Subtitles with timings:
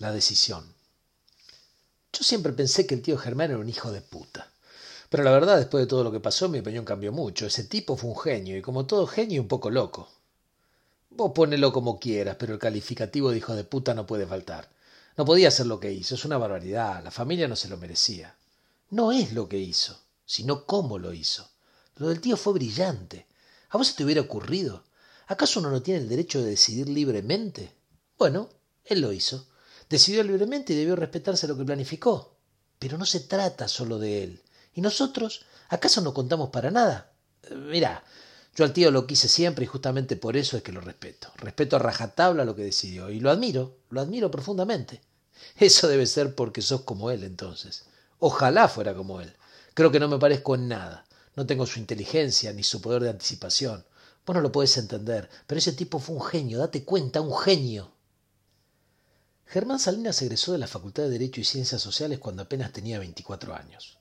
[0.00, 0.64] La decisión.
[2.10, 4.50] Yo siempre pensé que el tío Germán era un hijo de puta.
[5.10, 7.44] Pero la verdad, después de todo lo que pasó, mi opinión cambió mucho.
[7.44, 10.08] Ese tipo fue un genio, y como todo genio, un poco loco.
[11.10, 14.70] Vos ponelo como quieras, pero el calificativo de hijo de puta no puede faltar.
[15.18, 18.34] No podía hacer lo que hizo, es una barbaridad, la familia no se lo merecía.
[18.88, 21.50] No es lo que hizo, sino cómo lo hizo.
[21.96, 23.26] Lo del tío fue brillante.
[23.68, 24.82] ¿A vos se te hubiera ocurrido?
[25.26, 27.74] ¿Acaso uno no tiene el derecho de decidir libremente?
[28.16, 28.48] Bueno,
[28.86, 29.49] él lo hizo.
[29.90, 32.36] Decidió libremente y debió respetarse lo que planificó.
[32.78, 34.42] Pero no se trata solo de él.
[34.72, 35.44] ¿Y nosotros?
[35.68, 37.12] ¿Acaso no contamos para nada?
[37.42, 38.04] Eh, mirá,
[38.54, 41.32] yo al tío lo quise siempre y justamente por eso es que lo respeto.
[41.38, 45.00] Respeto a rajatabla lo que decidió y lo admiro, lo admiro profundamente.
[45.56, 47.86] Eso debe ser porque sos como él entonces.
[48.20, 49.34] Ojalá fuera como él.
[49.74, 51.04] Creo que no me parezco en nada.
[51.34, 53.84] No tengo su inteligencia ni su poder de anticipación.
[54.24, 57.90] Vos no lo podés entender, pero ese tipo fue un genio, date cuenta, un genio.
[59.50, 63.52] Germán Salinas egresó de la Facultad de Derecho y Ciencias Sociales cuando apenas tenía 24
[63.56, 63.98] años.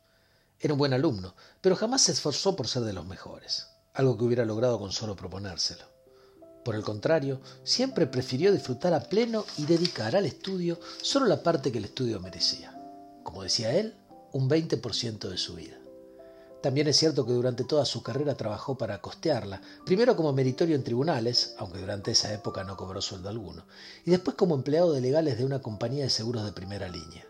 [0.59, 4.25] Era un buen alumno, pero jamás se esforzó por ser de los mejores, algo que
[4.25, 5.86] hubiera logrado con solo proponérselo.
[6.64, 11.72] Por el contrario, siempre prefirió disfrutar a pleno y dedicar al estudio solo la parte
[11.72, 12.72] que el estudio merecía.
[13.23, 13.95] Como decía él,
[14.31, 15.80] un 20% de su vida.
[16.62, 20.84] También es cierto que durante toda su carrera trabajó para costearla, primero como meritorio en
[20.84, 23.66] tribunales, aunque durante esa época no cobró sueldo alguno,
[24.06, 27.26] y después como empleado de legales de una compañía de seguros de primera línea.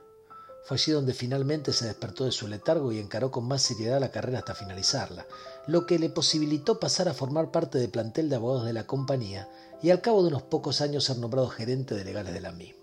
[0.63, 4.11] Fue allí donde finalmente se despertó de su letargo y encaró con más seriedad la
[4.11, 5.27] carrera hasta finalizarla,
[5.67, 9.47] lo que le posibilitó pasar a formar parte del plantel de abogados de la compañía
[9.81, 12.78] y al cabo de unos pocos años ser nombrado gerente de legales de la misma.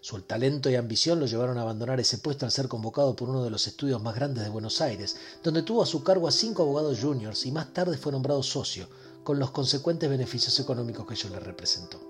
[0.00, 3.42] Su talento y ambición lo llevaron a abandonar ese puesto al ser convocado por uno
[3.42, 6.62] de los estudios más grandes de Buenos Aires, donde tuvo a su cargo a cinco
[6.62, 8.88] abogados juniors y más tarde fue nombrado socio,
[9.24, 12.00] con los consecuentes beneficios económicos que ello le representó.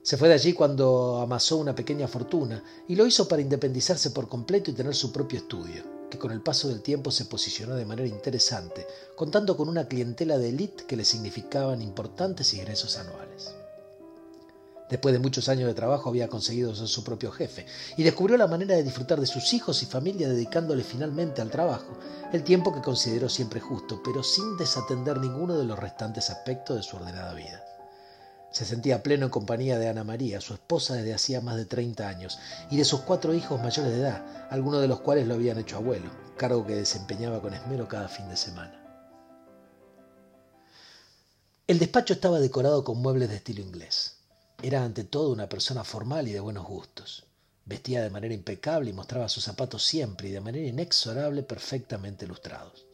[0.00, 4.28] Se fue de allí cuando amasó una pequeña fortuna y lo hizo para independizarse por
[4.28, 7.84] completo y tener su propio estudio, que con el paso del tiempo se posicionó de
[7.84, 8.86] manera interesante,
[9.16, 13.56] contando con una clientela de élite que le significaban importantes ingresos anuales.
[14.88, 17.66] Después de muchos años de trabajo había conseguido ser su propio jefe
[17.96, 21.98] y descubrió la manera de disfrutar de sus hijos y familia dedicándole finalmente al trabajo
[22.32, 26.82] el tiempo que consideró siempre justo, pero sin desatender ninguno de los restantes aspectos de
[26.84, 27.64] su ordenada vida.
[28.52, 32.08] Se sentía pleno en compañía de Ana María, su esposa desde hacía más de 30
[32.08, 32.38] años,
[32.70, 35.76] y de sus cuatro hijos mayores de edad, algunos de los cuales lo habían hecho
[35.76, 38.82] abuelo, cargo que desempeñaba con esmero cada fin de semana.
[41.66, 44.15] El despacho estaba decorado con muebles de estilo inglés.
[44.62, 47.24] Era ante todo una persona formal y de buenos gustos.
[47.66, 52.86] Vestía de manera impecable y mostraba sus zapatos siempre y de manera inexorable perfectamente lustrados.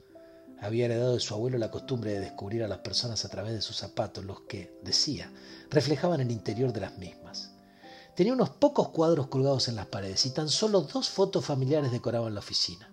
[0.61, 3.63] Había heredado de su abuelo la costumbre de descubrir a las personas a través de
[3.63, 5.33] sus zapatos, los que, decía,
[5.71, 7.53] reflejaban el interior de las mismas.
[8.17, 12.35] Tenía unos pocos cuadros colgados en las paredes y tan solo dos fotos familiares decoraban
[12.35, 12.93] la oficina.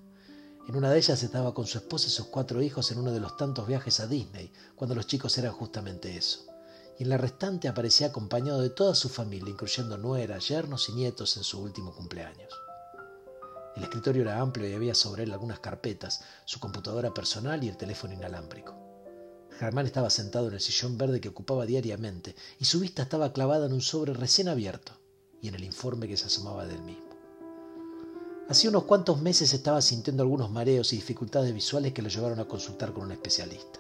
[0.68, 3.20] En una de ellas estaba con su esposa y sus cuatro hijos en uno de
[3.20, 6.59] los tantos viajes a Disney, cuando los chicos eran justamente eso
[7.00, 11.38] y en la restante aparecía acompañado de toda su familia, incluyendo nueras, yernos y nietos
[11.38, 12.54] en su último cumpleaños.
[13.78, 17.78] El escritorio era amplio y había sobre él algunas carpetas, su computadora personal y el
[17.78, 18.76] teléfono inalámbrico.
[19.58, 23.68] Germán estaba sentado en el sillón verde que ocupaba diariamente y su vista estaba clavada
[23.68, 24.92] en un sobre recién abierto
[25.42, 27.08] y en el informe que se asomaba del mismo.
[28.50, 32.48] Hacía unos cuantos meses estaba sintiendo algunos mareos y dificultades visuales que lo llevaron a
[32.48, 33.80] consultar con un especialista.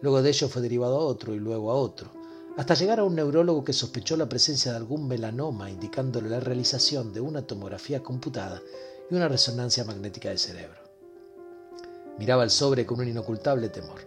[0.00, 2.17] Luego de ello fue derivado a otro y luego a otro,
[2.58, 7.12] hasta llegar a un neurólogo que sospechó la presencia de algún melanoma, indicándole la realización
[7.12, 8.60] de una tomografía computada
[9.08, 10.80] y una resonancia magnética del cerebro.
[12.18, 14.00] Miraba el sobre con un inocultable temor,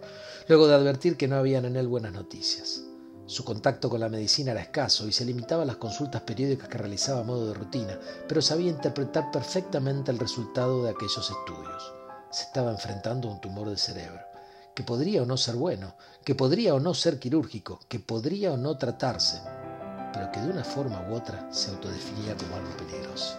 [0.48, 2.82] luego de advertir que no habían en él buenas noticias.
[3.24, 6.76] Su contacto con la medicina era escaso y se limitaba a las consultas periódicas que
[6.76, 7.98] realizaba a modo de rutina,
[8.28, 11.94] pero sabía interpretar perfectamente el resultado de aquellos estudios.
[12.30, 14.31] Se estaba enfrentando a un tumor del cerebro
[14.74, 15.94] que podría o no ser bueno,
[16.24, 19.40] que podría o no ser quirúrgico, que podría o no tratarse,
[20.12, 23.36] pero que de una forma u otra se autodefinía como algo peligroso.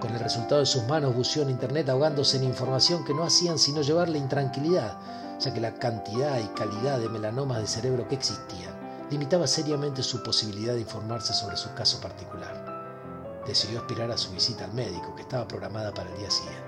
[0.00, 3.58] Con el resultado de sus manos buceó en Internet ahogándose en información que no hacían
[3.58, 4.96] sino llevarle intranquilidad,
[5.40, 8.78] ya que la cantidad y calidad de melanomas de cerebro que existían
[9.10, 13.42] limitaba seriamente su posibilidad de informarse sobre su caso particular.
[13.46, 16.67] Decidió aspirar a su visita al médico, que estaba programada para el día siguiente.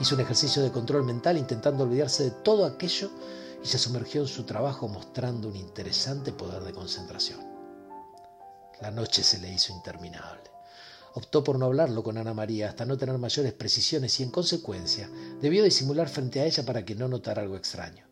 [0.00, 3.10] Hizo un ejercicio de control mental intentando olvidarse de todo aquello
[3.62, 7.40] y se sumergió en su trabajo mostrando un interesante poder de concentración.
[8.80, 10.50] La noche se le hizo interminable.
[11.14, 15.10] Optó por no hablarlo con Ana María hasta no tener mayores precisiones y en consecuencia
[15.40, 18.06] debió disimular frente a ella para que no notara algo extraño.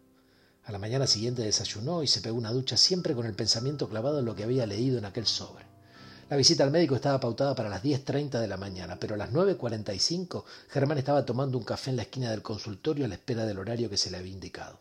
[0.65, 4.21] A la mañana siguiente desayunó y se pegó una ducha siempre con el pensamiento clavado
[4.21, 5.70] en lo que había leído en aquel sobre.
[6.31, 9.33] La visita al médico estaba pautada para las 10.30 de la mañana, pero a las
[9.33, 13.59] 9.45 Germán estaba tomando un café en la esquina del consultorio a la espera del
[13.59, 14.79] horario que se le había indicado.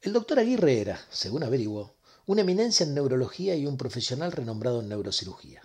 [0.00, 1.94] El doctor Aguirre era, según averiguó,
[2.24, 5.60] una eminencia en neurología y un profesional renombrado en neurocirugía.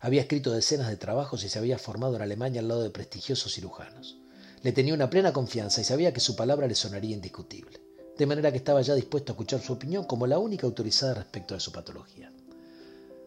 [0.00, 3.54] Había escrito decenas de trabajos y se había formado en Alemania al lado de prestigiosos
[3.54, 4.18] cirujanos.
[4.62, 7.87] Le tenía una plena confianza y sabía que su palabra le sonaría indiscutible
[8.18, 11.54] de manera que estaba ya dispuesto a escuchar su opinión como la única autorizada respecto
[11.54, 12.32] de su patología.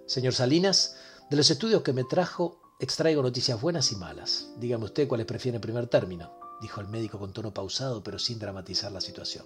[0.06, 0.98] Señor Salinas,
[1.30, 4.50] de los estudios que me trajo, extraigo noticias buenas y malas.
[4.58, 8.38] Dígame usted cuáles prefiere en primer término, dijo el médico con tono pausado, pero sin
[8.38, 9.46] dramatizar la situación.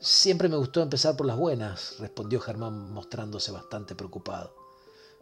[0.00, 4.54] Siempre me gustó empezar por las buenas, respondió Germán mostrándose bastante preocupado.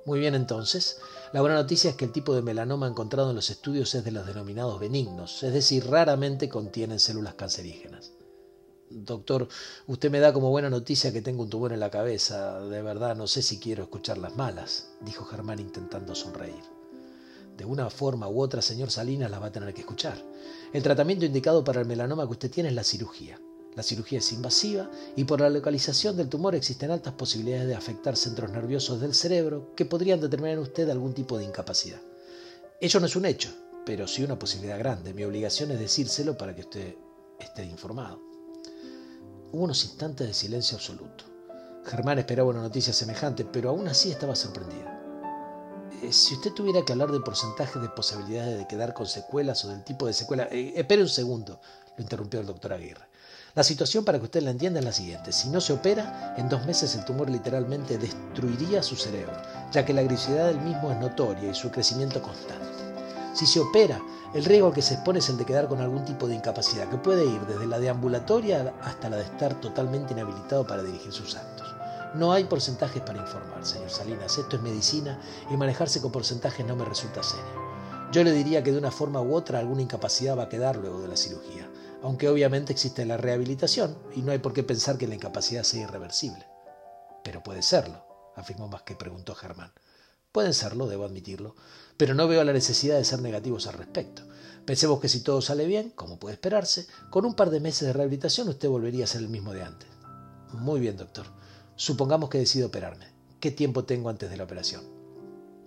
[0.06, 1.00] Muy bien entonces,
[1.32, 4.12] la buena noticia es que el tipo de melanoma encontrado en los estudios es de
[4.12, 8.12] los denominados benignos, es decir, raramente contienen células cancerígenas.
[8.96, 9.49] Doctor,
[9.88, 12.61] usted me da como buena noticia que tengo un tumor en la cabeza.
[12.61, 16.62] De verdad, no sé si quiero escuchar las malas, dijo Germán intentando sonreír.
[17.56, 20.23] De una forma u otra, señor Salinas, las va a tener que escuchar.
[20.73, 23.41] El tratamiento indicado para el melanoma que usted tiene es la cirugía.
[23.75, 28.17] La cirugía es invasiva y por la localización del tumor existen altas posibilidades de afectar
[28.17, 32.00] centros nerviosos del cerebro que podrían determinar en usted algún tipo de incapacidad.
[32.81, 33.50] Ello no es un hecho,
[33.85, 35.12] pero sí una posibilidad grande.
[35.12, 36.94] Mi obligación es decírselo para que usted
[37.41, 38.33] esté informado.
[39.54, 41.26] Hubo unos instantes de silencio absoluto.
[41.84, 44.88] Germán esperaba una noticia semejante, pero aún así estaba sorprendido.
[46.02, 49.68] Eh, si usted tuviera que hablar de porcentaje de posibilidades de quedar con secuelas o
[49.68, 50.48] del tipo de secuela...
[50.50, 51.60] Eh, espere un segundo,
[51.96, 53.06] lo interrumpió el doctor Aguirre.
[53.54, 55.30] La situación, para que usted la entienda, es la siguiente.
[55.30, 59.40] Si no se opera, en dos meses el tumor literalmente destruiría su cerebro,
[59.70, 62.66] ya que la agresividad del mismo es notoria y su crecimiento constante.
[63.34, 64.02] Si se opera,
[64.34, 66.96] el riesgo que se expone es el de quedar con algún tipo de incapacidad, que
[66.96, 71.36] puede ir desde la de ambulatoria hasta la de estar totalmente inhabilitado para dirigir sus
[71.36, 71.72] actos.
[72.14, 74.36] No hay porcentajes para informar, señor Salinas.
[74.36, 75.20] Esto es medicina
[75.50, 77.44] y manejarse con porcentajes no me resulta serio.
[78.10, 81.00] Yo le diría que de una forma u otra alguna incapacidad va a quedar luego
[81.00, 81.69] de la cirugía,
[82.02, 85.82] aunque obviamente existe la rehabilitación y no hay por qué pensar que la incapacidad sea
[85.82, 86.44] irreversible.
[87.22, 88.04] Pero puede serlo,
[88.34, 89.72] afirmó más que preguntó Germán.
[90.31, 91.54] Pueden serlo, debo admitirlo,
[91.96, 94.23] pero no veo la necesidad de ser negativos al respecto.
[94.64, 97.93] Pensemos que si todo sale bien, como puede esperarse, con un par de meses de
[97.93, 99.88] rehabilitación usted volvería a ser el mismo de antes.
[100.52, 101.26] Muy bien, doctor.
[101.76, 103.06] Supongamos que decido operarme.
[103.41, 104.82] ¿Qué tiempo tengo antes de la operación?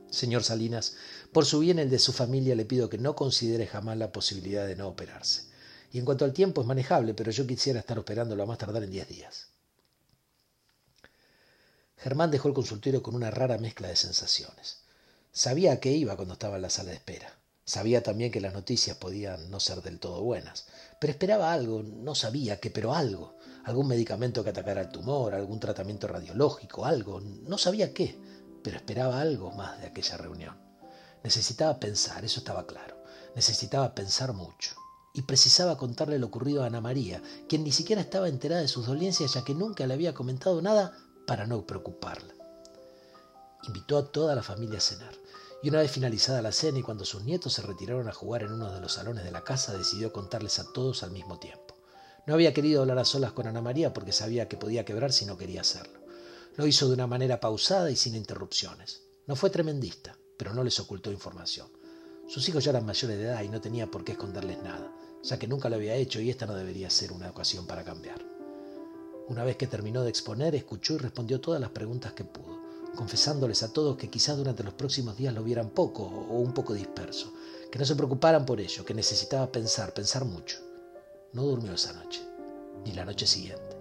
[0.10, 0.96] Señor Salinas,
[1.32, 4.12] por su bien y el de su familia le pido que no considere jamás la
[4.12, 5.44] posibilidad de no operarse.
[5.92, 8.84] Y en cuanto al tiempo es manejable, pero yo quisiera estar operándolo a más tardar
[8.84, 9.50] en diez días.
[11.98, 14.87] Germán dejó el consultorio con una rara mezcla de sensaciones.
[15.38, 17.32] Sabía a qué iba cuando estaba en la sala de espera.
[17.64, 20.66] Sabía también que las noticias podían no ser del todo buenas,
[21.00, 25.60] pero esperaba algo, no sabía qué, pero algo, algún medicamento que atacara el tumor, algún
[25.60, 28.20] tratamiento radiológico, algo, no sabía qué,
[28.64, 30.58] pero esperaba algo más de aquella reunión.
[31.24, 33.04] Necesitaba pensar, eso estaba claro,
[33.36, 34.74] necesitaba pensar mucho.
[35.14, 38.88] Y precisaba contarle lo ocurrido a Ana María, quien ni siquiera estaba enterada de sus
[38.88, 40.98] dolencias ya que nunca le había comentado nada
[41.28, 42.37] para no preocuparla.
[43.64, 45.16] Invitó a toda la familia a cenar,
[45.64, 48.54] y una vez finalizada la cena y cuando sus nietos se retiraron a jugar en
[48.54, 51.76] uno de los salones de la casa, decidió contarles a todos al mismo tiempo.
[52.28, 55.26] No había querido hablar a solas con Ana María porque sabía que podía quebrar si
[55.26, 56.00] no quería hacerlo.
[56.56, 59.04] Lo hizo de una manera pausada y sin interrupciones.
[59.26, 61.70] No fue tremendista, pero no les ocultó información.
[62.28, 64.92] Sus hijos ya eran mayores de edad y no tenía por qué esconderles nada,
[65.24, 68.26] ya que nunca lo había hecho y esta no debería ser una ocasión para cambiar.
[69.30, 72.57] Una vez que terminó de exponer, escuchó y respondió todas las preguntas que pudo,
[72.98, 76.74] confesándoles a todos que quizás durante los próximos días lo vieran poco o un poco
[76.74, 77.32] disperso,
[77.72, 80.58] que no se preocuparan por ello, que necesitaba pensar, pensar mucho.
[81.32, 82.22] No durmió esa noche,
[82.84, 83.78] ni la noche siguiente.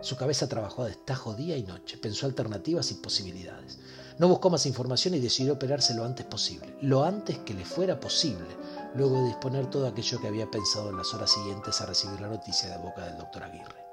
[0.00, 3.78] Su cabeza trabajó a destajo día y noche, pensó alternativas y posibilidades.
[4.18, 8.00] No buscó más información y decidió operarse lo antes posible, lo antes que le fuera
[8.00, 8.48] posible,
[8.94, 12.28] luego de disponer todo aquello que había pensado en las horas siguientes a recibir la
[12.28, 13.85] noticia de boca del doctor Aguirre.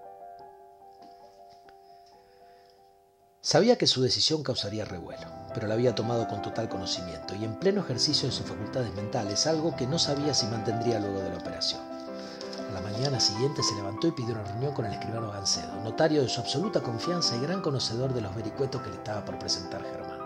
[3.45, 7.59] Sabía que su decisión causaría revuelo, pero la había tomado con total conocimiento y en
[7.59, 11.39] pleno ejercicio de sus facultades mentales, algo que no sabía si mantendría luego de la
[11.39, 11.81] operación.
[12.69, 16.21] A la mañana siguiente se levantó y pidió una reunión con el escribano Gancedo, notario
[16.21, 19.83] de su absoluta confianza y gran conocedor de los vericuetos que le estaba por presentar
[19.83, 20.21] Germán.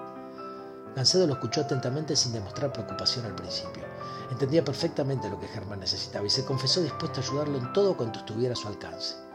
[0.96, 3.84] Gancedo lo escuchó atentamente sin demostrar preocupación al principio.
[4.30, 8.20] Entendía perfectamente lo que Germán necesitaba y se confesó dispuesto a ayudarlo en todo cuanto
[8.20, 9.27] estuviera a su alcance.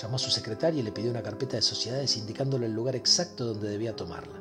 [0.00, 3.44] Llamó a su secretaria y le pidió una carpeta de sociedades indicándole el lugar exacto
[3.44, 4.40] donde debía tomarla.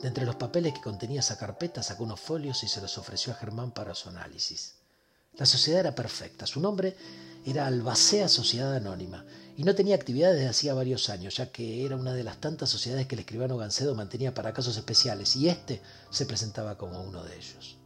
[0.00, 3.32] De entre los papeles que contenía esa carpeta sacó unos folios y se los ofreció
[3.32, 4.74] a Germán para su análisis.
[5.34, 6.96] La sociedad era perfecta, su nombre
[7.44, 9.24] era Albacea Sociedad Anónima
[9.56, 12.70] y no tenía actividad desde hacía varios años, ya que era una de las tantas
[12.70, 17.22] sociedades que el escribano Gancedo mantenía para casos especiales y este se presentaba como uno
[17.22, 17.76] de ellos.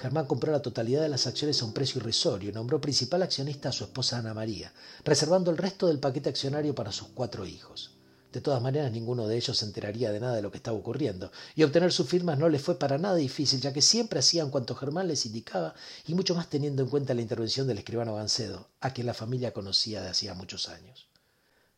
[0.00, 3.68] Germán compró la totalidad de las acciones a un precio irrisorio y nombró principal accionista
[3.68, 4.72] a su esposa Ana María,
[5.04, 7.90] reservando el resto del paquete accionario para sus cuatro hijos.
[8.32, 11.30] De todas maneras, ninguno de ellos se enteraría de nada de lo que estaba ocurriendo,
[11.54, 14.74] y obtener sus firmas no les fue para nada difícil, ya que siempre hacían cuanto
[14.74, 15.74] Germán les indicaba,
[16.06, 19.52] y mucho más teniendo en cuenta la intervención del escribano Gancedo, a quien la familia
[19.52, 21.08] conocía de hacía muchos años.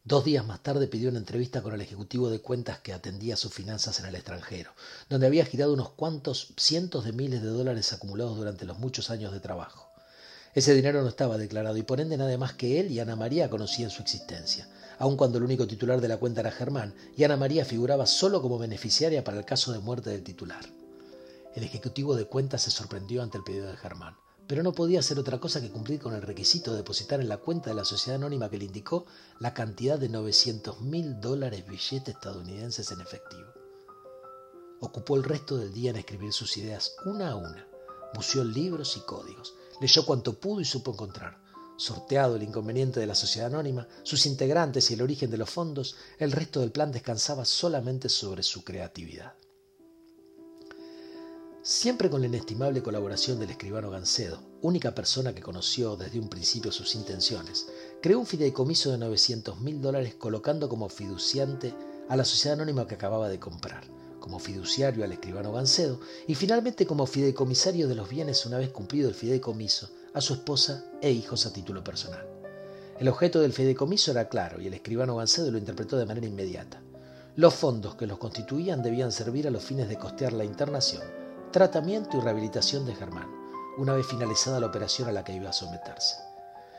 [0.05, 3.53] Dos días más tarde pidió una entrevista con el ejecutivo de cuentas que atendía sus
[3.55, 4.73] finanzas en el extranjero,
[5.09, 9.33] donde había girado unos cuantos cientos de miles de dólares acumulados durante los muchos años
[9.33, 9.89] de trabajo.
[10.55, 13.49] Ese dinero no estaba declarado y por ende nada más que él y Ana María
[13.49, 14.69] conocían su existencia
[15.03, 18.41] aun cuando el único titular de la cuenta era Germán, y Ana María figuraba solo
[18.41, 20.65] como beneficiaria para el caso de muerte del titular.
[21.57, 25.19] El ejecutivo de cuentas se sorprendió ante el pedido de Germán, pero no podía hacer
[25.19, 28.17] otra cosa que cumplir con el requisito de depositar en la cuenta de la sociedad
[28.17, 29.07] anónima que le indicó
[29.39, 33.53] la cantidad de 900 mil dólares billetes estadounidenses en efectivo.
[34.81, 37.67] Ocupó el resto del día en escribir sus ideas una a una,
[38.15, 41.43] buceó libros y códigos, leyó cuanto pudo y supo encontrar
[41.83, 45.97] Sorteado el inconveniente de la sociedad anónima, sus integrantes y el origen de los fondos,
[46.19, 49.35] el resto del plan descansaba solamente sobre su creatividad.
[51.65, 56.73] Siempre con la inestimable colaboración del escribano Gancedo, única persona que conoció desde un principio
[56.73, 57.69] sus intenciones,
[58.01, 61.73] creó un fideicomiso de 900 mil dólares colocando como fiduciante
[62.09, 63.85] a la sociedad anónima que acababa de comprar,
[64.19, 69.09] como fiduciario al escribano Gancedo y finalmente como fideicomisario de los bienes una vez cumplido
[69.09, 72.27] el fideicomiso a su esposa e hijos a título personal.
[72.99, 76.83] El objeto del fideicomiso era claro y el escribano Gancedo lo interpretó de manera inmediata.
[77.37, 81.22] Los fondos que los constituían debían servir a los fines de costear la internación,
[81.53, 83.31] tratamiento y rehabilitación de Germán,
[83.77, 86.17] una vez finalizada la operación a la que iba a someterse.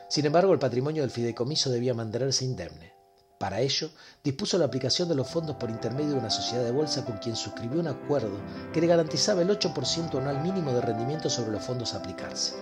[0.08, 2.92] Sin embargo, el patrimonio del fideicomiso debía mantenerse indemne.
[3.38, 3.90] Para ello,
[4.22, 7.36] dispuso la aplicación de los fondos por intermedio de una sociedad de bolsa con quien
[7.36, 8.36] suscribió un acuerdo
[8.72, 12.54] que le garantizaba el 8% anual mínimo de rendimiento sobre los fondos a aplicarse.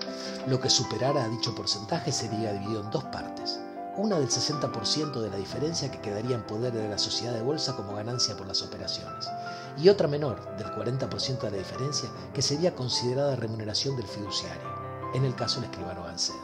[0.49, 3.59] Lo que superara dicho porcentaje sería dividido en dos partes.
[3.97, 7.77] Una del 60% de la diferencia que quedaría en poder de la sociedad de bolsa
[7.77, 9.29] como ganancia por las operaciones,
[9.77, 14.67] y otra menor del 40% de la diferencia que sería considerada remuneración del fiduciario,
[15.13, 16.41] en el caso del escribano Gancedo.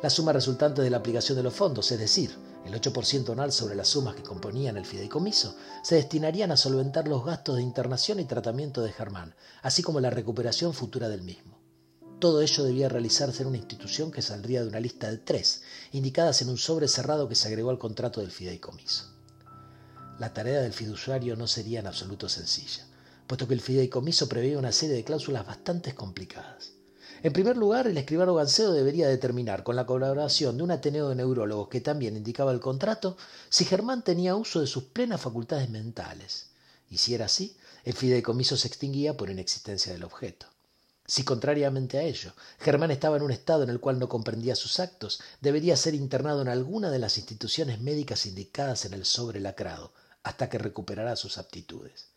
[0.00, 3.74] La suma resultante de la aplicación de los fondos, es decir, el 8% anual sobre
[3.74, 8.24] las sumas que componían el fideicomiso se destinarían a solventar los gastos de internación y
[8.26, 11.57] tratamiento de Germán, así como la recuperación futura del mismo.
[12.18, 16.42] Todo ello debía realizarse en una institución que saldría de una lista de tres, indicadas
[16.42, 19.04] en un sobre cerrado que se agregó al contrato del fideicomiso.
[20.18, 22.84] La tarea del fiduciario no sería en absoluto sencilla,
[23.28, 26.72] puesto que el fideicomiso preveía una serie de cláusulas bastante complicadas.
[27.22, 31.14] En primer lugar, el escribano Gancedo debería determinar, con la colaboración de un ateneo de
[31.14, 33.16] neurólogos que también indicaba el contrato,
[33.48, 36.48] si Germán tenía uso de sus plenas facultades mentales.
[36.90, 40.48] Y si era así, el fideicomiso se extinguía por inexistencia del objeto.
[41.10, 44.78] Si, contrariamente a ello, Germán estaba en un estado en el cual no comprendía sus
[44.78, 49.90] actos, debería ser internado en alguna de las instituciones médicas indicadas en el sobre lacrado,
[50.22, 52.08] hasta que recuperara sus aptitudes.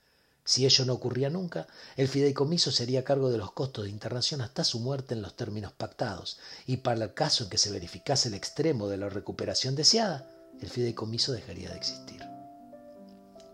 [0.43, 4.41] Si ello no ocurría nunca, el fideicomiso sería a cargo de los costos de internación
[4.41, 8.27] hasta su muerte en los términos pactados, y para el caso en que se verificase
[8.27, 10.29] el extremo de la recuperación deseada,
[10.59, 12.30] el fideicomiso dejaría de existir.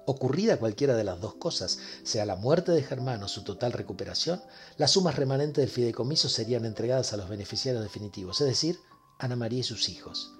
[0.10, 4.42] Ocurrida cualquiera de las dos cosas, sea la muerte de Germán o su total recuperación,
[4.78, 8.80] las sumas remanentes del fideicomiso serían entregadas a los beneficiarios definitivos, es decir,
[9.20, 10.32] Ana María y sus hijos.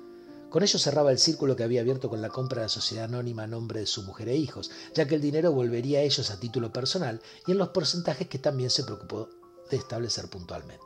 [0.50, 3.44] Con ello cerraba el círculo que había abierto con la compra de la sociedad anónima
[3.44, 6.40] a nombre de su mujer e hijos, ya que el dinero volvería a ellos a
[6.40, 9.28] título personal y en los porcentajes que también se preocupó
[9.70, 10.86] de establecer puntualmente.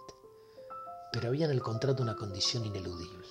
[1.13, 3.27] Pero había en el contrato una condición ineludible.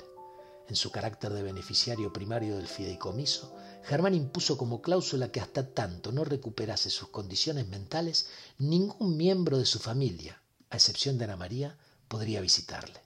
[0.68, 3.52] En su carácter de beneficiario primario del fideicomiso,
[3.82, 8.26] Germán impuso como cláusula que hasta tanto no recuperase sus condiciones mentales,
[8.58, 11.76] ningún miembro de su familia, a excepción de Ana María,
[12.08, 13.00] podría visitarle.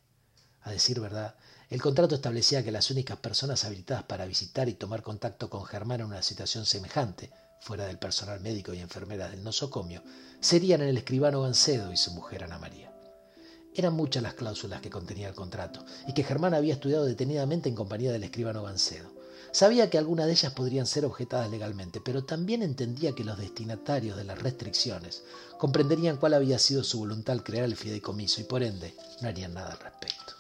[0.62, 1.37] A decir verdad,
[1.71, 6.00] el contrato establecía que las únicas personas habilitadas para visitar y tomar contacto con Germán
[6.00, 10.02] en una situación semejante, fuera del personal médico y enfermeras del nosocomio,
[10.40, 12.93] serían el escribano Gancedo y su mujer Ana María.
[13.75, 17.75] Eran muchas las cláusulas que contenía el contrato y que Germán había estudiado detenidamente en
[17.75, 19.13] compañía del escribano Gancedo.
[19.54, 24.16] Sabía que algunas de ellas podrían ser objetadas legalmente, pero también entendía que los destinatarios
[24.16, 25.23] de las restricciones
[25.58, 29.54] comprenderían cuál había sido su voluntad al crear el fideicomiso y por ende no harían
[29.54, 30.32] nada al respecto.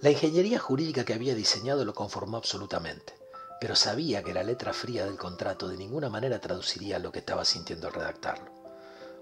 [0.00, 3.14] La ingeniería jurídica que había diseñado lo conformó absolutamente,
[3.60, 7.44] pero sabía que la letra fría del contrato de ninguna manera traduciría lo que estaba
[7.44, 8.55] sintiendo al redactarlo.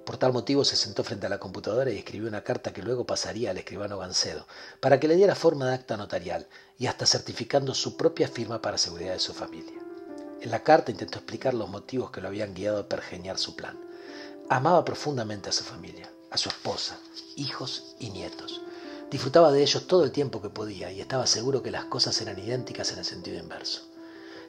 [0.05, 3.07] Por tal motivo se sentó frente a la computadora y escribió una carta que luego
[3.07, 4.47] pasaría al escribano Gancedo,
[4.81, 6.47] para que le diera forma de acta notarial
[6.79, 9.81] y hasta certificando su propia firma para seguridad de su familia.
[10.43, 13.79] En la carta intentó explicar los motivos que lo habían guiado a pergeñar su plan.
[14.51, 16.99] Amaba profundamente a su familia, a su esposa,
[17.37, 18.61] hijos y nietos.
[19.11, 22.39] Disfrutaba de ellos todo el tiempo que podía y estaba seguro que las cosas eran
[22.39, 23.94] idénticas en el sentido inverso.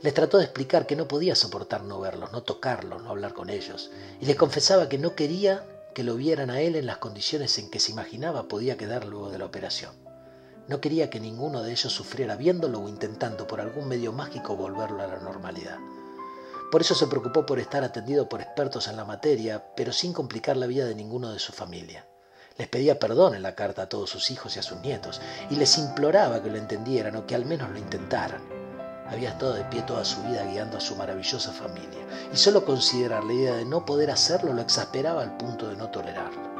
[0.05, 3.49] Les trató de explicar que no podía soportar no verlos, no tocarlos, no hablar con
[3.49, 3.89] ellos,
[4.21, 7.71] y les confesaba que no quería que lo vieran a él en las condiciones en
[7.71, 9.93] que se imaginaba podía quedar luego de la operación.
[10.67, 15.01] No quería que ninguno de ellos sufriera viéndolo o intentando por algún medio mágico volverlo
[15.01, 15.79] a la normalidad.
[16.71, 20.55] Por eso se preocupó por estar atendido por expertos en la materia, pero sin complicar
[20.55, 22.05] la vida de ninguno de su familia.
[22.59, 25.19] Les pedía perdón en la carta a todos sus hijos y a sus nietos,
[25.49, 28.54] y les imploraba que lo entendieran o que al menos lo intentaran.
[29.09, 33.23] Había estado de pie toda su vida guiando a su maravillosa familia, y solo considerar
[33.23, 36.55] la idea de no poder hacerlo lo exasperaba al punto de no tolerarlo.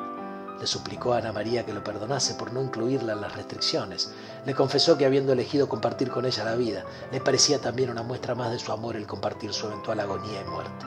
[0.60, 4.12] Le suplicó a Ana María que lo perdonase por no incluirla en las restricciones.
[4.46, 8.36] Le confesó que habiendo elegido compartir con ella la vida, le parecía también una muestra
[8.36, 10.86] más de su amor el compartir su eventual agonía y muerte.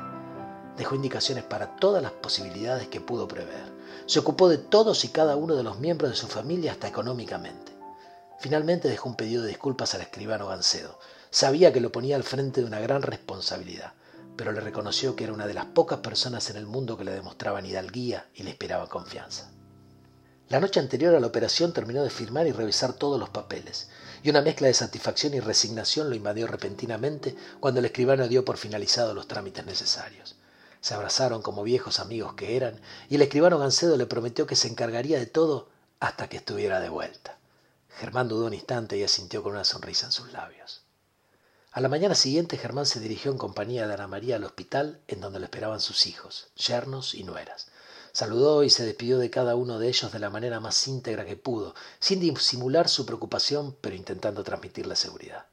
[0.77, 3.65] Dejó indicaciones para todas las posibilidades que pudo prever.
[4.07, 7.78] Se ocupó de todos y cada uno de los miembros de su familia hasta económicamente.
[8.41, 10.99] Finalmente dejó un pedido de disculpas al escribano Gancedo,
[11.31, 13.93] Sabía que lo ponía al frente de una gran responsabilidad,
[14.37, 17.13] pero le reconoció que era una de las pocas personas en el mundo que le
[17.13, 19.51] demostraban hidalguía y le esperaba confianza.
[20.49, 23.91] La noche anterior a la operación terminó de firmar y revisar todos los papeles,
[24.23, 28.57] y una mezcla de satisfacción y resignación lo invadió repentinamente cuando el escribano dio por
[28.57, 30.37] finalizados los trámites necesarios.
[30.81, 32.81] Se abrazaron como viejos amigos que eran,
[33.11, 35.69] y el escribano Gancedo le prometió que se encargaría de todo
[36.01, 37.38] hasta que estuviera de vuelta.
[37.99, 40.83] Germán dudó un instante y asintió con una sonrisa en sus labios.
[41.73, 45.21] A la mañana siguiente Germán se dirigió en compañía de Ana María al hospital en
[45.21, 47.67] donde lo esperaban sus hijos, yernos y nueras.
[48.13, 51.37] Saludó y se despidió de cada uno de ellos de la manera más íntegra que
[51.37, 55.47] pudo, sin disimular su preocupación, pero intentando transmitir la seguridad.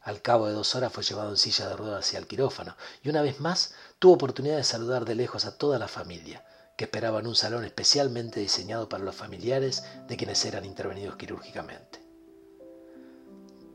[0.00, 3.10] Al cabo de dos horas fue llevado en silla de ruedas hacia el quirófano y
[3.10, 6.42] una vez más tuvo oportunidad de saludar de lejos a toda la familia,
[6.76, 12.06] que esperaba en un salón especialmente diseñado para los familiares de quienes eran intervenidos quirúrgicamente.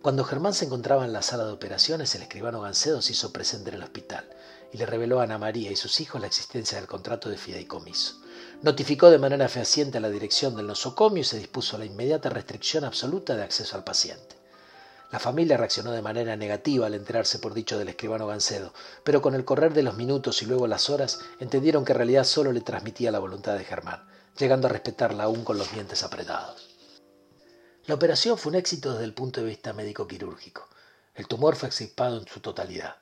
[0.02, 3.70] Cuando Germán se encontraba en la sala de operaciones, el escribano Gancedo se hizo presente
[3.70, 4.28] en el hospital
[4.74, 8.20] y le reveló a Ana María y sus hijos la existencia del contrato de fideicomiso.
[8.64, 12.84] Notificó de manera fehaciente a la dirección del nosocomio y se dispuso la inmediata restricción
[12.84, 14.41] absoluta de acceso al paciente.
[15.12, 19.36] La familia reaccionó de manera negativa al enterarse por dicho del escribano Gancedo, pero con
[19.36, 22.62] el correr de los minutos y luego las horas entendieron que en realidad solo le
[22.62, 26.70] transmitía la voluntad de Germán, llegando a respetarla aún con los dientes apretados.
[27.88, 30.70] La operación fue un éxito desde el punto de vista médico-quirúrgico.
[31.14, 32.96] El tumor fue extirpado en su totalidad.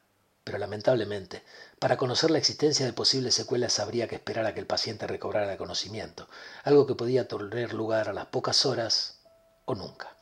[0.44, 1.44] Pero lamentablemente,
[1.78, 5.52] para conocer la existencia de posibles secuelas habría que esperar a que el paciente recobrara
[5.52, 6.28] el conocimiento,
[6.64, 9.20] algo que podía tener lugar a las pocas horas
[9.66, 10.19] o nunca.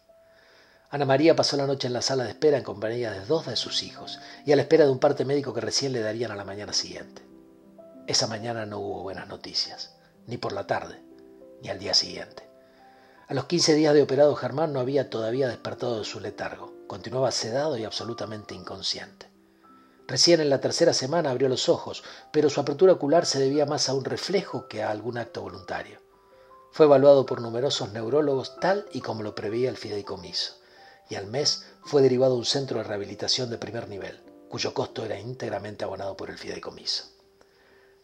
[0.90, 3.58] Ana María pasó la noche en la sala de espera en compañía de dos de
[3.58, 6.36] sus hijos y a la espera de un parte médico que recién le darían a
[6.36, 7.24] la mañana siguiente.
[8.08, 9.98] Esa mañana no hubo buenas noticias,
[10.28, 11.02] ni por la tarde,
[11.62, 12.48] ni al día siguiente.
[13.28, 16.74] A los quince días de operado Germán no había todavía despertado de su letargo.
[16.88, 19.30] Continuaba sedado y absolutamente inconsciente.
[20.08, 23.90] Recién en la tercera semana abrió los ojos, pero su apertura ocular se debía más
[23.90, 26.00] a un reflejo que a algún acto voluntario.
[26.72, 30.57] Fue evaluado por numerosos neurólogos tal y como lo preveía el fideicomiso,
[31.10, 35.06] y al mes fue derivado a un centro de rehabilitación de primer nivel, cuyo costo
[35.06, 37.06] era íntegramente abonado por el fideicomiso.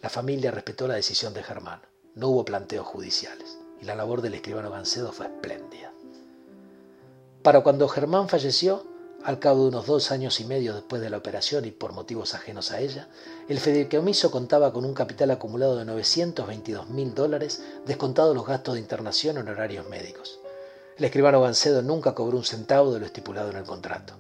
[0.02, 1.82] La familia respetó la decisión de Germán.
[2.16, 5.94] No hubo planteos judiciales y la labor del escribano Gancedo fue espléndida.
[7.42, 8.86] Para cuando Germán falleció,
[9.24, 12.34] al cabo de unos dos años y medio después de la operación y por motivos
[12.34, 13.08] ajenos a ella,
[13.48, 18.82] el fideicomiso contaba con un capital acumulado de 922 mil dólares, descontados los gastos de
[18.82, 20.40] internación en horarios médicos.
[20.98, 24.14] El escribano Gancedo nunca cobró un centavo de lo estipulado en el contrato.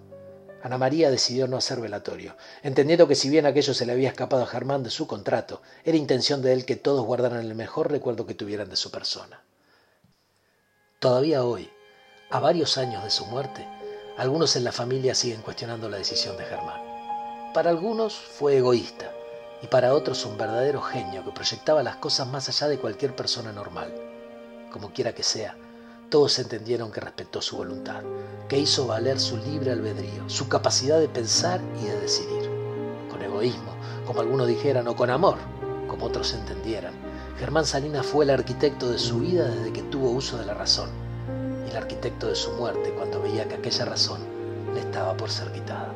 [0.64, 4.44] Ana María decidió no hacer velatorio, entendiendo que si bien aquello se le había escapado
[4.44, 8.26] a Germán de su contrato, era intención de él que todos guardaran el mejor recuerdo
[8.26, 9.44] que tuvieran de su persona.
[11.00, 11.70] Todavía hoy,
[12.32, 13.68] a varios años de su muerte,
[14.18, 16.82] algunos en la familia siguen cuestionando la decisión de Germán.
[17.54, 19.12] Para algunos fue egoísta
[19.62, 23.52] y para otros un verdadero genio que proyectaba las cosas más allá de cualquier persona
[23.52, 23.94] normal.
[24.72, 25.58] Como quiera que sea,
[26.10, 28.04] todos entendieron que respetó su voluntad,
[28.48, 32.50] que hizo valer su libre albedrío, su capacidad de pensar y de decidir.
[33.10, 33.74] Con egoísmo,
[34.06, 35.38] como algunos dijeran, o con amor,
[35.88, 36.94] como otros entendieran,
[37.39, 40.89] Germán Salinas fue el arquitecto de su vida desde que tuvo uso de la razón
[41.66, 44.22] y el arquitecto de su muerte cuando veía que aquella razón
[44.74, 45.94] le estaba por ser quitada.